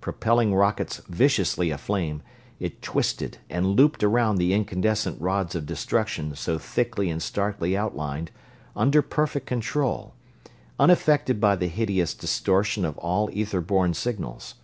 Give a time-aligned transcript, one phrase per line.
[0.00, 2.22] Propelling rockets viciously aflame,
[2.60, 8.30] it twisted and looped around the incandescent rods of destruction so thickly and starkly outlined,
[8.76, 10.14] under perfect control;
[10.78, 14.54] unaffected by the hideous distortion of all ether borne signals.